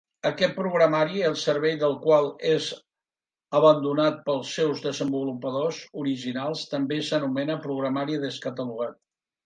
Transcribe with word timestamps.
Aquest 0.27 0.53
programari 0.59 1.19
el 1.27 1.35
servei 1.41 1.75
del 1.83 1.93
qual 2.05 2.29
és 2.53 2.71
abandonat 3.61 4.19
pels 4.31 4.57
seus 4.59 4.83
desenvolupadors 4.89 5.85
originals 6.07 6.69
també 6.77 7.03
s'anomena 7.11 7.63
programari 7.69 8.23
descatalogat. 8.29 9.03